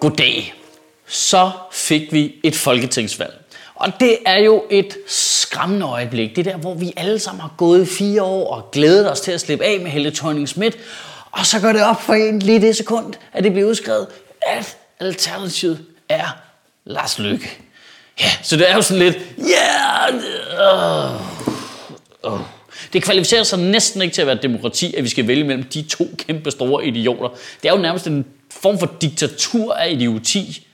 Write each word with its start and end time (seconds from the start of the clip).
Goddag. 0.00 0.54
Så 1.06 1.50
fik 1.72 2.12
vi 2.12 2.34
et 2.44 2.54
folketingsvalg. 2.54 3.32
Og 3.74 3.92
det 4.00 4.18
er 4.26 4.38
jo 4.38 4.64
et 4.70 4.96
skræmmende 5.06 5.86
øjeblik. 5.86 6.36
Det 6.36 6.46
er 6.46 6.52
der, 6.52 6.58
hvor 6.58 6.74
vi 6.74 6.92
alle 6.96 7.18
sammen 7.18 7.40
har 7.40 7.54
gået 7.56 7.82
i 7.82 7.86
fire 7.86 8.22
år 8.22 8.54
og 8.54 8.70
glædet 8.70 9.12
os 9.12 9.20
til 9.20 9.32
at 9.32 9.40
slippe 9.40 9.64
af 9.64 9.80
med 9.80 9.90
Helle 9.90 10.10
thorning 10.10 10.48
Schmidt. 10.48 10.78
Og 11.30 11.46
så 11.46 11.60
går 11.60 11.72
det 11.72 11.82
op 11.82 12.02
for 12.02 12.14
en 12.14 12.38
lige 12.38 12.60
det 12.60 12.76
sekund, 12.76 13.14
at 13.32 13.44
det 13.44 13.52
bliver 13.52 13.68
udskrevet, 13.68 14.06
at 14.46 14.76
alternativet 15.00 15.84
er 16.08 16.36
Lars 16.84 17.18
Løkke. 17.18 17.58
Ja, 18.20 18.30
så 18.42 18.56
det 18.56 18.70
er 18.70 18.74
jo 18.74 18.82
sådan 18.82 19.02
lidt, 19.02 19.18
ja, 19.38 20.14
yeah, 20.14 21.14
uh, 22.24 22.32
uh. 22.32 22.40
Det 22.92 23.02
kvalificerer 23.02 23.42
sig 23.42 23.58
næsten 23.58 24.02
ikke 24.02 24.14
til 24.14 24.20
at 24.20 24.26
være 24.26 24.38
demokrati, 24.42 24.94
at 24.94 25.04
vi 25.04 25.08
skal 25.08 25.28
vælge 25.28 25.44
mellem 25.44 25.64
de 25.64 25.82
to 25.82 26.08
kæmpe 26.18 26.50
store 26.50 26.86
idioter. 26.86 27.28
Det 27.62 27.68
er 27.68 27.72
jo 27.72 27.78
nærmest 27.78 28.06
en 28.06 28.26
form 28.50 28.78
for 28.78 28.90
diktatur 29.00 29.74
af 29.74 29.90
idioti. 29.90 30.66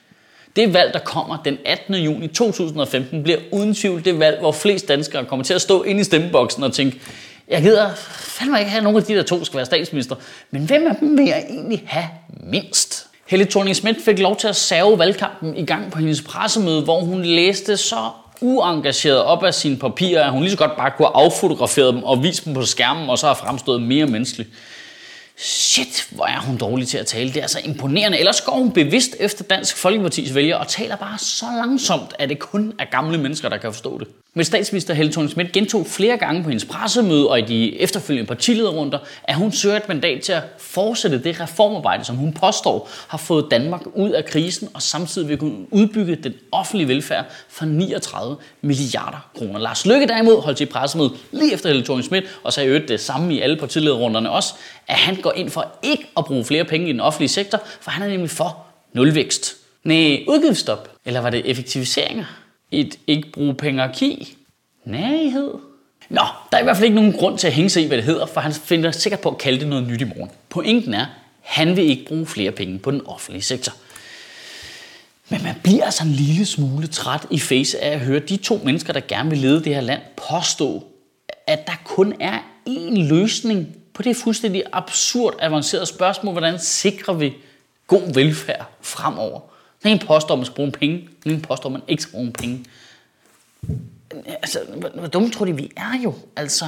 Det 0.56 0.74
valg, 0.74 0.92
der 0.92 0.98
kommer 0.98 1.36
den 1.44 1.58
18. 1.64 1.94
juni 1.94 2.26
2015, 2.28 3.22
bliver 3.22 3.38
uden 3.52 3.74
tvivl 3.74 4.04
det 4.04 4.18
valg, 4.18 4.40
hvor 4.40 4.52
flest 4.52 4.88
danskere 4.88 5.24
kommer 5.24 5.44
til 5.44 5.54
at 5.54 5.60
stå 5.60 5.82
inde 5.82 6.00
i 6.00 6.04
stemmeboksen 6.04 6.62
og 6.62 6.72
tænke, 6.72 7.00
jeg 7.48 7.62
gider 7.62 7.94
fandme 8.10 8.58
ikke 8.58 8.70
have, 8.70 8.78
at 8.78 8.84
nogen 8.84 8.96
af 8.96 9.04
de 9.04 9.14
der 9.14 9.22
to 9.22 9.44
skal 9.44 9.56
være 9.56 9.66
statsminister, 9.66 10.16
men 10.50 10.62
hvem 10.62 10.86
af 10.86 10.96
dem 11.00 11.18
vil 11.18 11.26
jeg 11.26 11.46
egentlig 11.50 11.82
have 11.86 12.06
mindst? 12.30 13.06
Helle 13.26 13.44
thorning 13.44 13.76
Schmidt 13.76 14.04
fik 14.04 14.18
lov 14.18 14.36
til 14.36 14.48
at 14.48 14.56
save 14.56 14.98
valgkampen 14.98 15.56
i 15.56 15.64
gang 15.64 15.92
på 15.92 15.98
hendes 15.98 16.22
pressemøde, 16.22 16.82
hvor 16.82 17.00
hun 17.00 17.24
læste 17.24 17.76
så 17.76 18.10
uengageret 18.40 19.22
op 19.22 19.44
af 19.44 19.54
sine 19.54 19.76
papirer, 19.76 20.24
at 20.24 20.32
hun 20.32 20.40
lige 20.40 20.50
så 20.50 20.56
godt 20.56 20.76
bare 20.76 20.90
kunne 20.96 21.08
have 21.14 21.24
affotograferet 21.24 21.94
dem 21.94 22.02
og 22.02 22.22
vist 22.22 22.44
dem 22.44 22.54
på 22.54 22.64
skærmen, 22.64 23.10
og 23.10 23.18
så 23.18 23.26
har 23.26 23.34
fremstået 23.34 23.82
mere 23.82 24.06
menneskelig. 24.06 24.46
Shit, 25.38 26.08
hvor 26.10 26.24
er 26.24 26.40
hun 26.40 26.56
dårlig 26.56 26.88
til 26.88 26.98
at 26.98 27.06
tale. 27.06 27.32
Det 27.32 27.42
er 27.42 27.46
så 27.46 27.60
imponerende. 27.64 28.18
Ellers 28.18 28.40
går 28.40 28.52
hun 28.52 28.70
bevidst 28.72 29.16
efter 29.20 29.44
Dansk 29.44 29.76
Folkepartis 29.76 30.34
vælger 30.34 30.56
og 30.56 30.68
taler 30.68 30.96
bare 30.96 31.18
så 31.18 31.46
langsomt, 31.56 32.14
at 32.18 32.28
det 32.28 32.38
kun 32.38 32.72
er 32.78 32.84
gamle 32.84 33.18
mennesker, 33.18 33.48
der 33.48 33.56
kan 33.56 33.72
forstå 33.72 33.98
det. 33.98 34.08
Men 34.34 34.44
statsminister 34.44 34.94
Helle 34.94 35.12
thorning 35.12 35.30
Schmidt 35.30 35.52
gentog 35.52 35.86
flere 35.86 36.16
gange 36.16 36.42
på 36.42 36.48
hendes 36.48 36.64
pressemøde 36.64 37.28
og 37.28 37.38
i 37.38 37.42
de 37.42 37.80
efterfølgende 37.80 38.28
partilederrunder, 38.28 38.98
at 39.24 39.34
hun 39.34 39.52
søger 39.52 39.76
et 39.76 39.88
mandat 39.88 40.22
til 40.22 40.32
at 40.32 40.42
fortsætte 40.58 41.22
det 41.22 41.40
reformarbejde, 41.40 42.04
som 42.04 42.16
hun 42.16 42.32
påstår 42.32 42.90
har 43.08 43.18
fået 43.18 43.46
Danmark 43.50 43.80
ud 43.94 44.10
af 44.10 44.24
krisen 44.24 44.68
og 44.74 44.82
samtidig 44.82 45.28
vil 45.28 45.38
kunne 45.38 45.72
udbygge 45.72 46.16
den 46.16 46.34
offentlige 46.52 46.88
velfærd 46.88 47.24
for 47.48 47.64
39 47.64 48.36
milliarder 48.62 49.30
kroner. 49.38 49.58
Lars 49.58 49.86
Løkke 49.86 50.06
derimod 50.06 50.42
holdt 50.42 50.58
til 50.58 50.66
pressemøde 50.66 51.10
lige 51.32 51.52
efter 51.52 51.68
Helle 51.68 51.84
thorning 51.84 52.04
Schmidt 52.04 52.24
og 52.44 52.52
sagde 52.52 52.68
øvrigt 52.68 52.88
det 52.88 53.00
samme 53.00 53.34
i 53.34 53.40
alle 53.40 53.56
partilederrunderne 53.56 54.30
også, 54.30 54.54
at 54.88 54.96
han 54.96 55.16
går 55.26 55.32
ind 55.32 55.50
for 55.50 55.66
ikke 55.82 56.06
at 56.16 56.24
bruge 56.24 56.44
flere 56.44 56.64
penge 56.64 56.88
i 56.88 56.92
den 56.92 57.00
offentlige 57.00 57.28
sektor, 57.28 57.60
for 57.80 57.90
han 57.90 58.02
er 58.02 58.08
nemlig 58.08 58.30
for 58.30 58.66
nulvækst. 58.92 59.56
Nej, 59.84 60.24
udgiftsstop. 60.28 60.90
Eller 61.04 61.20
var 61.20 61.30
det 61.30 61.50
effektiviseringer? 61.50 62.24
Et 62.70 62.98
ikke 63.06 63.32
bruge 63.32 63.54
pengerki? 63.54 64.36
Nærighed? 64.84 65.50
Nå, 66.08 66.22
der 66.50 66.56
er 66.56 66.60
i 66.60 66.64
hvert 66.64 66.76
fald 66.76 66.84
ikke 66.84 66.94
nogen 66.94 67.12
grund 67.12 67.38
til 67.38 67.46
at 67.46 67.52
hænge 67.52 67.70
sig 67.70 67.82
i, 67.82 67.86
hvad 67.86 67.96
det 67.96 68.04
hedder, 68.04 68.26
for 68.26 68.40
han 68.40 68.52
finder 68.52 68.90
sikkert 68.90 69.20
på 69.20 69.30
at 69.30 69.38
kalde 69.38 69.60
det 69.60 69.68
noget 69.68 69.86
nyt 69.86 70.00
i 70.00 70.04
morgen. 70.04 70.30
Pointen 70.48 70.94
er, 70.94 71.06
han 71.42 71.76
vil 71.76 71.84
ikke 71.84 72.04
bruge 72.04 72.26
flere 72.26 72.50
penge 72.50 72.78
på 72.78 72.90
den 72.90 73.06
offentlige 73.06 73.42
sektor. 73.42 73.72
Men 75.28 75.42
man 75.42 75.54
bliver 75.62 75.84
altså 75.84 76.04
en 76.04 76.12
lille 76.12 76.46
smule 76.46 76.86
træt 76.86 77.26
i 77.30 77.38
face 77.38 77.84
af 77.84 77.92
at 77.92 78.00
høre 78.00 78.18
de 78.18 78.36
to 78.36 78.60
mennesker, 78.64 78.92
der 78.92 79.00
gerne 79.08 79.30
vil 79.30 79.38
lede 79.38 79.64
det 79.64 79.74
her 79.74 79.80
land, 79.80 80.00
påstå, 80.30 80.84
at 81.46 81.66
der 81.66 81.82
kun 81.84 82.14
er 82.20 82.38
én 82.68 83.02
løsning 83.08 83.76
på 83.96 84.02
det 84.02 84.16
fuldstændig 84.16 84.62
absurd 84.72 85.34
avancerede 85.38 85.86
spørgsmål, 85.86 86.32
hvordan 86.32 86.58
sikrer 86.58 87.14
vi 87.14 87.34
god 87.86 88.14
velfærd 88.14 88.66
fremover. 88.80 89.40
Den 89.82 89.90
ene 89.90 90.00
påstår, 90.06 90.34
at 90.34 90.38
man 90.38 90.46
skal 90.46 90.54
bruge 90.54 90.72
penge, 90.72 91.08
den 91.24 91.32
ene 91.32 91.42
påstår, 91.42 91.68
at 91.68 91.72
man 91.72 91.82
ikke 91.88 92.02
skal 92.02 92.12
bruge 92.12 92.32
penge. 92.32 92.64
Altså, 94.26 94.58
hvor, 94.76 94.88
hvor 94.88 95.06
dumme 95.06 95.30
tror 95.30 95.44
de, 95.44 95.56
vi 95.56 95.70
er 95.76 96.00
jo? 96.04 96.14
Altså, 96.36 96.64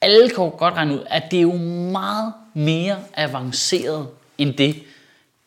alle 0.00 0.28
kan 0.28 0.44
jo 0.44 0.52
godt 0.58 0.74
regne 0.74 0.94
ud, 0.94 1.00
at 1.06 1.22
det 1.30 1.36
er 1.36 1.42
jo 1.42 1.56
meget 1.92 2.32
mere 2.54 2.98
avanceret 3.14 4.08
end 4.38 4.54
det, 4.54 4.82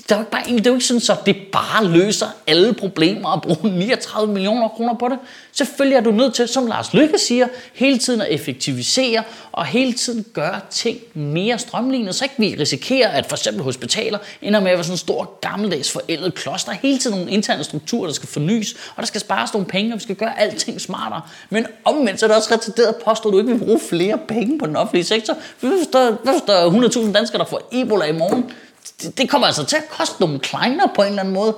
det 0.09 0.16
er 0.16 0.20
jo 0.20 0.22
ikke, 0.22 0.31
bare, 0.31 0.44
det 0.58 0.68
er 0.68 0.70
jo 0.70 0.75
ikke 0.75 0.86
sådan, 0.86 1.02
så 1.02 1.16
det 1.25 1.36
bare 1.52 1.86
løser 1.86 2.25
alle 2.47 2.74
problemer 2.74 3.30
at 3.30 3.42
bruge 3.42 3.74
39 3.78 4.34
millioner 4.34 4.68
kroner 4.68 4.94
på 4.94 5.08
det. 5.08 5.18
Selvfølgelig 5.52 5.96
er 5.96 6.02
du 6.02 6.12
nødt 6.12 6.34
til, 6.34 6.47
som 6.47 6.68
Lars 6.68 6.94
Lykke 6.94 7.18
siger, 7.18 7.47
hele 7.74 7.97
tiden 7.97 8.22
at 8.22 8.28
effektivisere 8.31 9.24
og 9.52 9.66
hele 9.66 9.94
tiden 9.94 10.25
gøre 10.34 10.59
ting 10.69 10.98
mere 11.14 11.59
strømlignet, 11.59 12.16
så 12.16 12.25
ikke 12.25 12.36
vi 12.38 12.56
risikerer, 12.59 13.09
at 13.09 13.25
for 13.25 13.36
eksempel 13.36 13.64
hospitaler 13.64 14.18
ender 14.42 14.59
med 14.59 14.72
at 14.72 14.78
være 14.78 14.84
sådan 14.84 14.94
en 14.94 14.98
stor 14.98 15.40
gammeldags 15.42 15.92
forældet 15.92 16.34
kloster. 16.34 16.72
Hele 16.72 16.98
tiden 16.98 17.18
nogle 17.18 17.31
interne 17.31 17.64
strukturer, 17.64 18.06
der 18.06 18.14
skal 18.14 18.30
fornyes, 18.30 18.74
og 18.74 19.02
der 19.02 19.06
skal 19.06 19.22
spares 19.22 19.53
nogle 19.53 19.68
penge, 19.68 19.94
og 19.94 19.98
vi 19.98 20.03
skal 20.03 20.16
gøre 20.16 20.40
alting 20.40 20.81
smartere. 20.81 21.22
Men 21.50 21.66
omvendt 21.86 22.19
så 22.19 22.25
er 22.25 22.28
det 22.28 22.38
også 22.38 22.53
retarderet 22.53 22.88
at 22.88 22.96
påstå, 23.06 23.30
at 23.30 23.34
du 23.34 23.38
ikke 23.38 23.52
vil 23.52 23.59
bruge 23.59 23.80
flere 23.90 24.18
penge 24.28 24.59
på 24.59 24.66
den 24.66 24.75
offentlige 24.75 25.03
sektor. 25.03 25.38
Hvis 25.59 25.88
der 26.48 26.53
er 26.53 26.69
100.000 27.06 27.12
danskere, 27.12 27.40
der 27.40 27.46
får 27.46 27.69
Ebola 27.72 28.06
i 28.06 28.12
morgen? 28.12 28.52
Det, 29.02 29.18
det 29.18 29.30
kommer 29.30 29.48
altså 29.48 29.66
til 29.66 29.76
at 29.76 29.90
koste 29.90 30.22
nogle 30.22 30.40
kleiner 30.40 30.88
på 30.96 31.02
en 31.02 31.08
eller 31.08 31.22
anden 31.22 31.34
måde. 31.34 31.56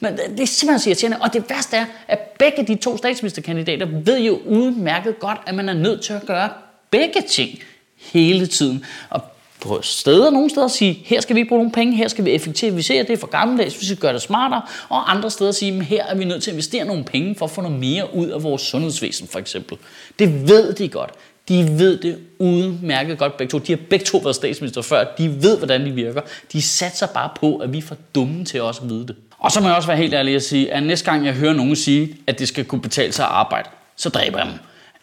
Men 0.00 0.16
det 0.16 0.40
er 0.40 0.46
simpelthen 0.46 0.78
så 0.78 0.90
irriterende. 0.90 1.18
Og 1.20 1.32
det 1.32 1.44
værste 1.50 1.76
er, 1.76 1.86
at 2.08 2.18
begge 2.18 2.66
de 2.66 2.74
to 2.74 2.96
statsministerkandidater 2.96 3.86
ved 4.04 4.20
jo 4.20 4.40
udmærket 4.46 5.18
godt, 5.18 5.38
at 5.46 5.54
man 5.54 5.68
er 5.68 5.72
nødt 5.74 6.02
til 6.02 6.12
at 6.12 6.26
gøre 6.26 6.48
begge 6.90 7.22
ting 7.28 7.58
hele 7.96 8.46
tiden. 8.46 8.84
Og 9.10 9.20
på 9.60 9.82
steder, 9.82 10.30
nogle 10.30 10.50
steder 10.50 10.68
sige, 10.68 11.02
her 11.04 11.20
skal 11.20 11.36
vi 11.36 11.40
ikke 11.40 11.48
bruge 11.48 11.58
nogle 11.58 11.72
penge, 11.72 11.96
her 11.96 12.08
skal 12.08 12.24
vi 12.24 12.30
effektivisere, 12.30 13.02
det 13.02 13.18
for 13.18 13.26
gammeldags, 13.26 13.80
vi 13.80 13.86
skal 13.86 13.98
gøre 13.98 14.12
det 14.12 14.22
smartere, 14.22 14.62
og 14.88 15.10
andre 15.10 15.30
steder 15.30 15.52
sige, 15.52 15.82
her 15.82 16.04
er 16.04 16.14
vi 16.14 16.24
nødt 16.24 16.42
til 16.42 16.50
at 16.50 16.54
investere 16.54 16.84
nogle 16.84 17.04
penge 17.04 17.34
for 17.34 17.44
at 17.44 17.50
få 17.50 17.60
noget 17.60 17.78
mere 17.78 18.14
ud 18.14 18.26
af 18.26 18.42
vores 18.42 18.62
sundhedsvæsen 18.62 19.28
for 19.28 19.38
eksempel. 19.38 19.78
Det 20.18 20.48
ved 20.48 20.72
de 20.72 20.88
godt. 20.88 21.10
De 21.48 21.78
ved 21.78 21.98
det 21.98 22.18
udmærket 22.38 23.18
godt 23.18 23.36
begge 23.36 23.50
to. 23.50 23.58
De 23.58 23.72
har 23.72 23.78
begge 23.90 24.04
to 24.04 24.18
været 24.18 24.36
statsminister 24.36 24.82
før. 24.82 25.04
De 25.18 25.42
ved, 25.42 25.58
hvordan 25.58 25.86
de 25.86 25.90
virker. 25.90 26.20
De 26.52 26.62
satser 26.62 27.06
bare 27.06 27.30
på, 27.40 27.56
at 27.56 27.72
vi 27.72 27.78
er 27.78 27.82
for 27.82 27.96
dumme 28.14 28.44
til 28.44 28.62
også 28.62 28.80
at 28.82 28.90
vide 28.90 29.06
det. 29.06 29.16
Og 29.38 29.52
så 29.52 29.60
må 29.60 29.66
jeg 29.66 29.76
også 29.76 29.86
være 29.88 29.96
helt 29.96 30.14
ærlig 30.14 30.34
at 30.34 30.42
sige, 30.42 30.72
at 30.72 30.82
næste 30.82 31.10
gang 31.10 31.26
jeg 31.26 31.34
hører 31.34 31.52
nogen 31.52 31.76
sige, 31.76 32.16
at 32.26 32.38
det 32.38 32.48
skal 32.48 32.64
kunne 32.64 32.80
betale 32.80 33.12
sig 33.12 33.24
at 33.24 33.30
arbejde, 33.30 33.68
så 33.96 34.08
dræber 34.08 34.38
jeg 34.38 34.46
dem. 34.46 34.54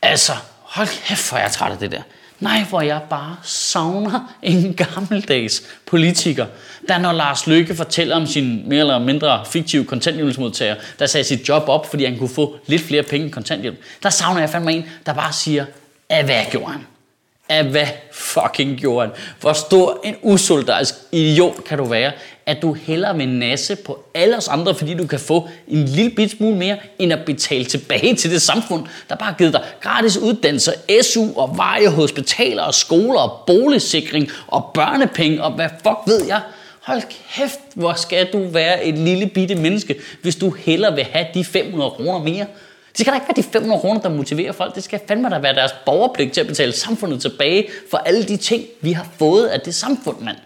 Altså, 0.01 0.31
hold 0.61 0.87
kæft, 1.07 1.29
hvor 1.29 1.37
jeg 1.37 1.45
er 1.45 1.49
træt 1.49 1.71
af 1.71 1.77
det 1.77 1.91
der. 1.91 2.01
Nej, 2.39 2.63
hvor 2.69 2.81
jeg 2.81 3.01
bare 3.09 3.35
savner 3.43 4.35
en 4.41 4.73
gammeldags 4.73 5.63
politiker, 5.85 6.45
der 6.87 6.97
når 6.97 7.11
Lars 7.11 7.47
Løkke 7.47 7.75
fortæller 7.75 8.15
om 8.15 8.25
sin 8.27 8.69
mere 8.69 8.79
eller 8.79 8.99
mindre 8.99 9.45
fiktive 9.45 9.85
kontanthjælpsmodtager, 9.85 10.75
der 10.99 11.05
sagde 11.05 11.23
sit 11.23 11.49
job 11.49 11.63
op, 11.67 11.89
fordi 11.89 12.05
han 12.05 12.17
kunne 12.17 12.29
få 12.29 12.57
lidt 12.65 12.81
flere 12.81 13.03
penge 13.03 13.27
i 13.27 13.29
kontanthjælp. 13.29 13.77
Der 14.03 14.09
savner 14.09 14.39
jeg 14.39 14.49
fandme 14.49 14.73
en, 14.73 14.85
der 15.05 15.13
bare 15.13 15.33
siger, 15.33 15.65
af 16.11 16.23
hvad 16.23 16.43
gjorde 16.51 16.71
han? 16.71 16.81
Af 17.49 17.63
hvad 17.63 17.87
fucking 18.11 18.77
gjorde 18.77 19.07
han? 19.07 19.15
Hvor 19.41 19.53
stor 19.53 20.01
en 20.03 20.15
usolidarisk 20.21 20.95
idiot 21.11 21.63
kan 21.63 21.77
du 21.77 21.83
være, 21.83 22.11
at 22.45 22.61
du 22.61 22.73
hellere 22.73 23.17
vil 23.17 23.29
nasse 23.29 23.75
på 23.75 24.05
alle 24.13 24.37
os 24.37 24.47
andre, 24.47 24.75
fordi 24.75 24.93
du 24.93 25.07
kan 25.07 25.19
få 25.19 25.49
en 25.67 25.85
lille 25.85 26.11
bit 26.11 26.31
smule 26.31 26.55
mere, 26.57 26.77
end 26.99 27.13
at 27.13 27.25
betale 27.25 27.65
tilbage 27.65 28.15
til 28.15 28.31
det 28.31 28.41
samfund, 28.41 28.85
der 29.09 29.15
bare 29.15 29.29
har 29.29 29.37
givet 29.37 29.53
dig 29.53 29.63
gratis 29.81 30.17
uddannelse, 30.17 30.73
SU 31.01 31.27
og 31.35 31.57
veje, 31.57 31.87
hospitaler 31.87 32.63
og 32.63 32.73
skoler 32.73 33.19
og 33.19 33.43
boligsikring 33.47 34.29
og 34.47 34.71
børnepenge 34.73 35.43
og 35.43 35.51
hvad 35.51 35.69
fuck 35.83 35.97
ved 36.07 36.25
jeg. 36.27 36.41
Hold 36.81 37.01
kæft, 37.35 37.59
hvor 37.75 37.93
skal 37.93 38.31
du 38.33 38.47
være 38.47 38.85
et 38.85 38.97
lille 38.97 39.27
bitte 39.27 39.55
menneske, 39.55 39.95
hvis 40.21 40.35
du 40.35 40.49
hellere 40.49 40.95
vil 40.95 41.03
have 41.03 41.25
de 41.33 41.45
500 41.45 41.91
kroner 41.91 42.19
mere. 42.19 42.45
Det 42.91 42.99
skal 42.99 43.13
da 43.13 43.15
ikke 43.15 43.27
være 43.27 43.43
de 43.43 43.43
500 43.43 43.81
kroner, 43.81 44.01
der 44.01 44.09
motiverer 44.09 44.51
folk. 44.51 44.75
Det 44.75 44.83
skal 44.83 44.99
fandme 45.07 45.29
da 45.29 45.39
være 45.39 45.55
deres 45.55 45.71
borgerpligt 45.85 46.33
til 46.33 46.41
at 46.41 46.47
betale 46.47 46.71
samfundet 46.71 47.21
tilbage 47.21 47.67
for 47.91 47.97
alle 47.97 48.23
de 48.23 48.37
ting, 48.37 48.63
vi 48.81 48.91
har 48.91 49.07
fået 49.19 49.47
af 49.47 49.61
det 49.61 49.75
samfund, 49.75 50.19
mand. 50.19 50.37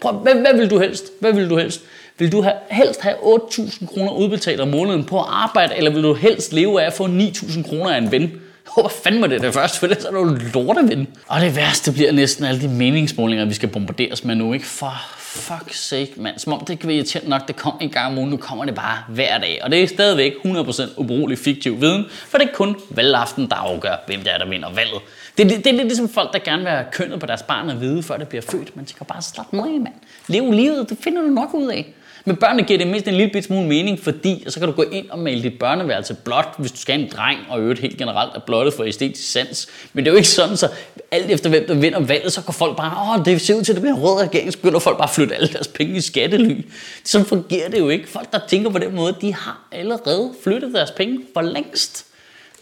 Prøv, 0.00 0.12
hvad, 0.12 0.34
hvad 0.34 0.54
vil 0.54 0.70
du 0.70 0.78
helst? 0.78 1.04
Hvad 1.20 1.32
vil 1.32 1.50
du 1.50 1.56
helst? 1.56 1.80
Vil 2.18 2.32
du 2.32 2.42
have, 2.42 2.54
helst 2.70 3.00
have 3.00 3.14
8.000 3.14 3.86
kroner 3.86 4.12
udbetalt 4.12 4.60
om 4.60 4.68
måneden 4.68 5.04
på 5.04 5.18
arbejde, 5.18 5.76
eller 5.76 5.90
vil 5.90 6.02
du 6.02 6.14
helst 6.14 6.52
leve 6.52 6.82
af 6.82 6.86
at 6.86 6.92
få 6.92 7.06
9.000 7.06 7.68
kroner 7.68 7.90
af 7.90 7.98
en 7.98 8.12
ven? 8.12 8.22
Jeg 8.22 8.72
håber 8.76 8.88
fandme 8.88 9.28
det 9.28 9.36
er 9.36 9.40
det 9.40 9.54
først, 9.54 9.78
for 9.78 9.86
det 9.86 10.04
er 10.06 10.10
du 10.10 10.36
lorteven. 10.54 11.08
Og 11.26 11.40
det 11.40 11.56
værste 11.56 11.92
bliver 11.92 12.12
næsten 12.12 12.44
alle 12.44 12.60
de 12.60 12.68
meningsmålinger, 12.68 13.44
vi 13.44 13.54
skal 13.54 13.68
bombarderes 13.68 14.24
med 14.24 14.34
nu, 14.34 14.52
ikke? 14.52 14.66
For 14.66 15.02
fuck 15.34 15.74
sake, 15.74 16.12
mand. 16.16 16.38
Som 16.38 16.52
om 16.52 16.64
det 16.64 16.78
kan 16.78 16.88
være 16.88 16.96
irriterende 16.96 17.30
nok, 17.30 17.48
det 17.48 17.56
kommer 17.56 17.80
en 17.80 17.90
gang 17.90 18.06
om 18.06 18.18
ugen, 18.18 18.30
nu 18.30 18.36
kommer 18.36 18.64
det 18.64 18.74
bare 18.74 18.98
hver 19.08 19.38
dag. 19.38 19.60
Og 19.62 19.70
det 19.70 19.82
er 19.82 19.86
stadigvæk 19.86 20.32
100% 20.44 20.82
ubrugelig 20.96 21.38
fiktiv 21.38 21.80
viden, 21.80 22.04
for 22.10 22.38
det 22.38 22.48
er 22.48 22.52
kun 22.54 22.76
valgaften, 22.90 23.48
der 23.48 23.56
afgør, 23.56 23.96
hvem 24.06 24.20
det 24.20 24.34
er, 24.34 24.38
der 24.38 24.48
vinder 24.48 24.68
valget. 24.74 25.00
Det, 25.38 25.50
det, 25.50 25.58
det 25.58 25.66
er 25.66 25.72
lidt 25.72 25.86
ligesom 25.86 26.08
folk, 26.08 26.32
der 26.32 26.38
gerne 26.38 26.62
vil 26.62 26.70
have 26.70 26.84
kønnet 26.92 27.20
på 27.20 27.26
deres 27.26 27.42
barn 27.42 27.70
at 27.70 27.80
vide, 27.80 28.02
før 28.02 28.16
det 28.16 28.28
bliver 28.28 28.42
født. 28.42 28.76
Man 28.76 28.84
tænker 28.84 29.04
bare 29.04 29.22
slap 29.22 29.52
ned 29.52 29.62
af, 29.62 29.80
mand. 29.80 29.94
Lev 30.26 30.52
livet, 30.52 30.90
det 30.90 30.98
finder 31.00 31.22
du 31.22 31.28
nok 31.28 31.54
ud 31.54 31.68
af. 31.68 31.94
Men 32.26 32.36
børnene 32.36 32.62
giver 32.62 32.78
det 32.78 32.86
mindst 32.86 33.08
en 33.08 33.14
lille 33.14 33.32
bit 33.32 33.44
smule 33.44 33.66
mening, 33.66 34.00
fordi 34.00 34.44
så 34.48 34.60
kan 34.60 34.68
du 34.68 34.74
gå 34.74 34.82
ind 34.82 35.10
og 35.10 35.18
male 35.18 35.42
dit 35.42 35.58
børneværelse 35.58 36.14
blåt, 36.14 36.48
hvis 36.58 36.72
du 36.72 36.78
skal 36.78 36.94
have 36.94 37.04
en 37.04 37.12
dreng, 37.16 37.38
og 37.48 37.60
øvrigt 37.60 37.80
helt 37.80 37.98
generelt 37.98 38.30
er 38.34 38.40
blottet 38.40 38.74
for 38.74 38.84
æstetisk 38.84 39.32
sans. 39.32 39.68
Men 39.92 40.04
det 40.04 40.10
er 40.10 40.12
jo 40.12 40.16
ikke 40.16 40.28
sådan, 40.28 40.56
så 40.56 40.68
alt 41.10 41.30
efter 41.30 41.50
hvem 41.50 41.66
der 41.66 41.74
vinder 41.74 42.00
valget, 42.00 42.32
så 42.32 42.42
går 42.42 42.52
folk 42.52 42.76
bare, 42.76 43.18
åh, 43.18 43.24
det 43.24 43.40
ser 43.40 43.54
ud 43.54 43.62
til, 43.62 43.72
at 43.72 43.76
det 43.76 43.82
bliver 43.82 43.96
en 43.96 44.02
rød 44.02 44.22
regering, 44.22 44.52
så 44.52 44.58
begynder 44.58 44.78
folk 44.78 44.96
bare 44.96 45.08
at 45.08 45.14
flytte 45.14 45.34
alle 45.34 45.48
deres 45.48 45.68
penge 45.68 45.96
i 45.96 46.00
skattely. 46.00 46.66
Sådan 47.04 47.26
fungerer 47.26 47.70
det 47.70 47.78
jo 47.78 47.88
ikke. 47.88 48.08
Folk, 48.08 48.32
der 48.32 48.38
tænker 48.48 48.70
på 48.70 48.78
den 48.78 48.94
måde, 48.94 49.16
de 49.20 49.34
har 49.34 49.66
allerede 49.72 50.32
flyttet 50.44 50.74
deres 50.74 50.90
penge 50.90 51.20
for 51.34 51.42
længst. 51.42 52.06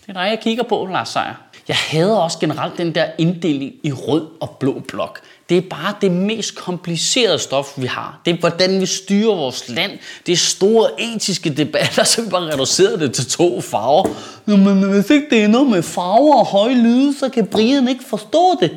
Det 0.01 0.09
er 0.09 0.13
dig, 0.13 0.29
jeg 0.31 0.41
kigger 0.43 0.63
på, 0.63 0.89
Lars 0.93 1.09
Seier. 1.09 1.35
Jeg 1.69 1.77
hader 1.77 2.17
også 2.17 2.39
generelt 2.39 2.79
den 2.79 2.95
der 2.95 3.07
inddeling 3.19 3.73
i 3.83 3.93
rød 3.93 4.27
og 4.41 4.57
blå 4.61 4.83
blok. 4.89 5.21
Det 5.53 5.65
er 5.65 5.69
bare 5.71 5.95
det 6.01 6.11
mest 6.11 6.55
komplicerede 6.55 7.39
stof, 7.39 7.73
vi 7.77 7.87
har. 7.87 8.21
Det 8.25 8.35
er, 8.35 8.39
hvordan 8.39 8.81
vi 8.81 8.87
styrer 8.87 9.35
vores 9.35 9.69
land. 9.69 9.93
Det 10.27 10.33
er 10.33 10.37
store 10.37 10.89
etiske 10.99 11.51
debatter, 11.51 12.05
så 12.11 12.23
vi 12.23 12.31
bare 12.31 12.53
reducerer 12.53 12.97
det 12.97 13.13
til 13.13 13.27
to 13.27 13.61
farver. 13.61 14.09
Men 14.47 14.83
hvis 14.83 15.11
ikke 15.11 15.27
det 15.31 15.43
er 15.45 15.49
noget 15.49 15.69
med 15.69 15.83
farver 15.83 16.37
og 16.37 16.47
høje 16.47 16.75
lyde, 16.75 17.19
så 17.19 17.29
kan 17.29 17.47
Brian 17.47 17.89
ikke 17.89 18.05
forstå 18.05 18.59
det. 18.61 18.71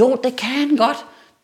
Jo, 0.00 0.16
det 0.24 0.36
kan 0.36 0.48
han 0.48 0.76
godt. 0.76 0.96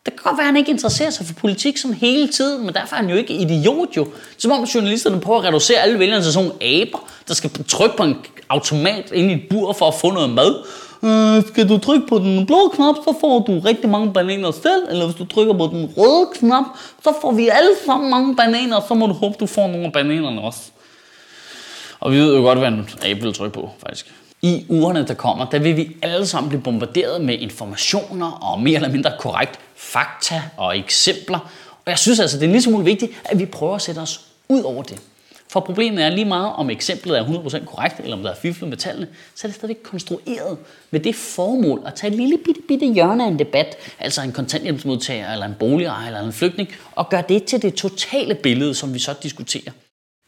Det 0.05 0.13
kan 0.13 0.21
godt 0.23 0.37
være, 0.37 0.43
at 0.43 0.45
han 0.45 0.57
ikke 0.57 0.71
interesserer 0.71 1.09
sig 1.09 1.25
for 1.25 1.33
politik 1.33 1.77
sådan 1.77 1.95
hele 1.95 2.27
tiden, 2.27 2.65
men 2.65 2.73
derfor 2.73 2.95
er 2.95 2.99
han 2.99 3.09
jo 3.09 3.15
ikke 3.15 3.33
idiot 3.33 3.97
jo. 3.97 4.07
Som 4.37 4.51
om 4.51 4.63
journalisterne 4.63 5.19
prøver 5.19 5.39
at 5.39 5.45
reducere 5.45 5.77
alle 5.77 5.99
vælgerne 5.99 6.23
til 6.23 6.33
sådan 6.33 6.49
nogle 6.49 6.81
aber, 6.81 7.09
der 7.27 7.33
skal 7.33 7.51
trykke 7.67 7.97
på 7.97 8.03
en 8.03 8.15
automat 8.49 9.11
ind 9.11 9.31
i 9.31 9.33
et 9.33 9.41
bur 9.49 9.73
for 9.73 9.87
at 9.87 9.93
få 9.93 10.11
noget 10.11 10.29
mad. 10.29 10.55
Øh, 11.03 11.43
skal 11.47 11.69
du 11.69 11.77
trykke 11.77 12.07
på 12.07 12.19
den 12.19 12.45
blå 12.45 12.71
knap, 12.75 12.95
så 12.95 13.15
får 13.21 13.39
du 13.39 13.59
rigtig 13.59 13.89
mange 13.89 14.13
bananer 14.13 14.51
selv, 14.51 14.83
eller 14.89 15.05
hvis 15.05 15.15
du 15.15 15.25
trykker 15.25 15.53
på 15.53 15.67
den 15.73 15.93
røde 15.97 16.29
knap, 16.35 16.65
så 17.03 17.13
får 17.21 17.31
vi 17.31 17.47
alle 17.47 17.71
sammen 17.85 18.09
mange 18.09 18.35
bananer, 18.35 18.81
så 18.87 18.93
må 18.93 19.05
du 19.07 19.13
håbe, 19.13 19.35
du 19.39 19.45
får 19.45 19.67
nogle 19.67 19.85
af 19.85 19.91
bananerne 19.91 20.41
også. 20.41 20.59
Og 21.99 22.11
vi 22.11 22.17
ved 22.17 22.35
jo 22.35 22.41
godt, 22.41 22.59
hvad 22.59 22.67
en 22.67 22.89
abe 23.05 23.21
vil 23.21 23.33
trykke 23.33 23.53
på, 23.53 23.69
faktisk. 23.79 24.13
I 24.41 24.65
ugerne, 24.69 25.07
der 25.07 25.13
kommer, 25.13 25.45
der 25.45 25.59
vil 25.59 25.77
vi 25.77 25.95
alle 26.01 26.27
sammen 26.27 26.49
blive 26.49 26.61
bombarderet 26.61 27.21
med 27.21 27.39
informationer 27.39 28.31
og 28.31 28.61
mere 28.61 28.75
eller 28.75 28.89
mindre 28.89 29.11
korrekt 29.19 29.59
fakta 29.75 30.41
og 30.57 30.77
eksempler. 30.77 31.39
Og 31.85 31.91
jeg 31.91 31.97
synes 31.97 32.19
altså, 32.19 32.39
det 32.39 32.45
er 32.45 32.51
lige 32.51 32.61
så 32.61 32.77
vigtigt, 32.77 33.11
at 33.25 33.39
vi 33.39 33.45
prøver 33.45 33.75
at 33.75 33.81
sætte 33.81 33.99
os 33.99 34.21
ud 34.49 34.61
over 34.61 34.83
det. 34.83 35.01
For 35.57 35.61
problemet 35.61 36.03
er 36.03 36.09
lige 36.09 36.25
meget, 36.25 36.53
om 36.53 36.69
eksemplet 36.69 37.17
er 37.17 37.25
100% 37.25 37.65
korrekt, 37.65 37.99
eller 37.99 38.17
om 38.17 38.23
der 38.23 38.29
er 38.29 38.35
fiflet 38.35 38.69
med 38.69 38.77
tallene, 38.77 39.07
så 39.35 39.47
er 39.47 39.49
det 39.49 39.55
stadigvæk 39.55 39.83
konstrueret 39.83 40.57
med 40.91 40.99
det 40.99 41.15
formål 41.15 41.83
at 41.85 41.93
tage 41.93 42.11
et 42.11 42.17
lille 42.17 42.37
bitte, 42.37 42.61
bitte 42.67 42.85
hjørne 42.85 43.23
af 43.23 43.27
en 43.27 43.39
debat, 43.39 43.75
altså 43.99 44.21
en 44.21 44.31
kontanthjælpsmodtager, 44.31 45.33
eller 45.33 45.45
en 45.45 45.55
boligejer, 45.59 46.07
eller 46.07 46.19
en 46.19 46.33
flygtning, 46.33 46.69
og 46.95 47.09
gøre 47.09 47.23
det 47.29 47.43
til 47.43 47.61
det 47.61 47.73
totale 47.73 48.35
billede, 48.35 48.73
som 48.73 48.93
vi 48.93 48.99
så 48.99 49.13
diskuterer. 49.23 49.71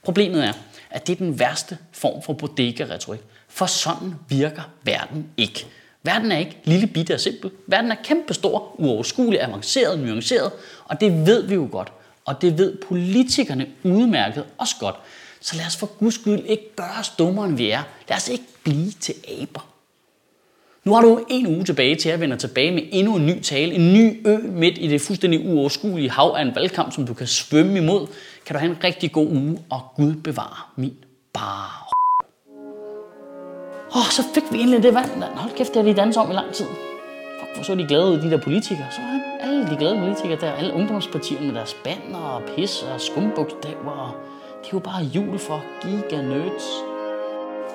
Problemet 0.04 0.44
er, 0.44 0.54
at 0.90 1.08
det 1.08 1.14
er 1.14 1.18
den 1.18 1.40
værste 1.40 1.78
form 1.94 2.22
for 2.22 2.34
bodega-retorik. 2.34 3.20
For 3.50 3.66
sådan 3.66 4.16
virker 4.30 4.70
verden 4.84 5.26
ikke. 5.38 5.66
Verden 6.04 6.32
er 6.32 6.38
ikke 6.38 6.58
lille 6.64 6.88
bitte 6.88 7.14
og 7.14 7.20
simpel. 7.20 7.52
Verden 7.68 7.92
er 7.92 7.96
kæmpestor, 8.04 8.76
uoverskuelig, 8.78 9.44
avanceret, 9.44 10.00
nuanceret, 10.00 10.52
og 10.86 11.02
det 11.02 11.26
ved 11.26 11.48
vi 11.48 11.54
jo 11.54 11.68
godt. 11.72 11.92
Og 12.26 12.42
det 12.42 12.58
ved 12.58 12.76
politikerne 12.88 13.68
udmærket 13.84 14.44
også 14.58 14.76
godt. 14.80 14.96
Så 15.42 15.56
lad 15.56 15.66
os 15.66 15.78
for 15.78 15.86
guds 15.86 16.16
skyld 16.16 16.40
ikke 16.46 16.76
gøre 16.76 17.00
os 17.00 17.10
dummere, 17.10 17.46
end 17.46 17.58
vi 17.58 17.70
er. 17.70 17.84
Lad 18.10 18.18
os 18.18 18.30
ikke 18.30 18.44
blive 18.64 18.92
til 18.92 19.16
aber. 19.42 19.68
Nu 20.84 20.94
har 20.94 21.02
du 21.02 21.26
en 21.30 21.48
uge 21.48 21.64
tilbage 21.66 21.96
til 21.96 22.10
at 22.10 22.20
vende 22.20 22.38
tilbage 22.38 22.72
med 22.72 22.84
endnu 22.92 23.16
en 23.16 23.26
ny 23.26 23.42
tale. 23.42 23.74
En 23.74 23.94
ny 23.94 24.28
ø 24.28 24.38
midt 24.38 24.78
i 24.78 24.88
det 24.88 25.02
fuldstændig 25.02 25.46
uoverskuelige 25.46 26.10
hav 26.10 26.34
af 26.38 26.42
en 26.42 26.56
valgkamp, 26.56 26.94
som 26.94 27.06
du 27.06 27.14
kan 27.14 27.28
svømme 27.28 27.78
imod. 27.78 28.08
Kan 28.46 28.54
du 28.54 28.60
have 28.60 28.72
en 28.72 28.84
rigtig 28.84 29.12
god 29.12 29.28
uge, 29.28 29.60
og 29.70 29.82
Gud 29.96 30.14
bevare 30.14 30.58
min 30.76 30.94
bare. 31.34 31.90
Åh, 33.96 33.98
oh, 33.98 34.04
så 34.12 34.24
fik 34.34 34.44
vi 34.52 34.60
endelig 34.60 34.84
det 34.84 34.94
vand. 34.94 35.24
Hold 35.24 35.56
kæft, 35.56 35.74
det 35.74 35.84
har 35.84 35.84
de 35.84 35.98
danset 35.98 36.24
om 36.24 36.32
i 36.32 36.34
lang 36.34 36.54
tid. 36.54 36.66
Fuck, 37.40 37.56
hvor 37.56 37.64
så 37.64 37.76
de 37.76 37.86
glade 37.88 38.06
ud, 38.06 38.18
de 38.22 38.32
der 38.32 38.38
politikere. 38.38 38.88
Så 38.92 39.02
han, 39.02 39.22
alle 39.42 39.68
de 39.72 39.78
glade 39.78 40.00
politikere 40.00 40.40
der, 40.42 40.52
alle 40.52 40.74
ungdomspartierne 40.74 41.46
med 41.46 41.56
deres 41.56 41.76
banner 41.84 42.20
og 42.20 42.42
pis 42.56 42.84
og 42.84 43.02
skumbukstaver. 43.02 44.16
Det 44.62 44.68
er 44.68 44.70
jo 44.74 44.80
bare 44.80 45.04
jul 45.04 45.40
for 45.40 45.64
giga 45.82 46.22
nerds. 46.22 46.64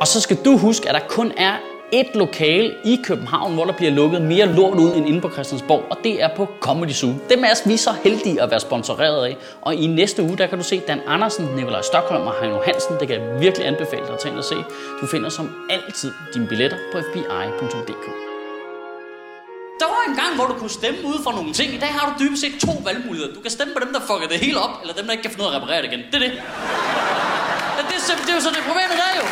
Og 0.00 0.06
så 0.06 0.20
skal 0.20 0.38
du 0.44 0.56
huske, 0.56 0.88
at 0.88 0.94
der 0.94 1.00
kun 1.08 1.32
er 1.36 1.52
et 1.92 2.06
lokale 2.14 2.74
i 2.84 3.00
København, 3.04 3.54
hvor 3.54 3.64
der 3.64 3.72
bliver 3.72 3.92
lukket 3.92 4.22
mere 4.22 4.46
lort 4.46 4.78
ud 4.78 4.94
end 4.94 5.08
inde 5.08 5.20
på 5.20 5.30
Christiansborg, 5.30 5.82
og 5.90 5.96
det 6.04 6.22
er 6.22 6.28
på 6.36 6.48
Comedy 6.60 6.90
Zoo. 6.90 7.10
Dem 7.30 7.44
er 7.44 7.68
vi 7.68 7.76
så 7.76 7.90
heldige 8.04 8.42
at 8.42 8.50
være 8.50 8.60
sponsoreret 8.60 9.26
af, 9.26 9.36
og 9.62 9.74
i 9.74 9.86
næste 9.86 10.22
uge, 10.22 10.38
der 10.38 10.46
kan 10.46 10.58
du 10.58 10.64
se 10.64 10.80
Dan 10.88 11.00
Andersen, 11.06 11.46
Nikolaj 11.56 11.82
Stockholm 11.82 12.26
og 12.26 12.34
Heino 12.40 12.60
Hansen. 12.64 12.96
Det 13.00 13.08
kan 13.08 13.20
jeg 13.20 13.40
virkelig 13.40 13.66
anbefale 13.66 14.02
dig 14.06 14.12
at 14.12 14.18
tage 14.18 14.32
ind 14.32 14.38
og 14.38 14.44
se. 14.44 14.56
Du 15.00 15.06
finder 15.06 15.28
som 15.28 15.54
altid 15.70 16.10
dine 16.34 16.46
billetter 16.46 16.76
på 16.92 16.98
fbi.dk. 17.12 18.23
En 20.08 20.14
gang, 20.16 20.34
hvor 20.34 20.46
du 20.46 20.54
kunne 20.60 20.70
stemme 20.70 21.00
ud 21.10 21.18
for 21.22 21.32
nogle 21.38 21.52
ting. 21.52 21.74
I 21.74 21.78
dag 21.78 21.88
har 21.88 22.04
du 22.08 22.24
dybest 22.24 22.40
set 22.42 22.54
to 22.66 22.72
valgmuligheder. 22.84 23.34
Du 23.34 23.40
kan 23.40 23.50
stemme 23.50 23.74
på 23.74 23.80
dem, 23.84 23.92
der 23.92 24.00
fucker 24.00 24.28
det 24.28 24.38
hele 24.38 24.58
op, 24.60 24.74
eller 24.82 24.94
dem, 24.94 25.04
der 25.04 25.12
ikke 25.12 25.22
kan 25.22 25.30
finde 25.30 25.44
ud 25.44 25.48
af 25.50 25.54
at 25.56 25.62
reparere 25.62 25.82
det 25.82 25.88
igen. 25.92 26.02
Det 26.12 26.14
er 26.14 26.24
det. 26.26 26.32
Det 27.76 27.94
er, 28.12 28.16
det 28.26 28.30
er 28.30 28.34
jo 28.34 28.40
så 28.40 28.50
det 28.56 28.62
problemet 28.70 28.96
der 29.02 29.10
jo. 29.20 29.26